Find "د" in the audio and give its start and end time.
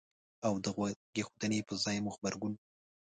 0.63-0.65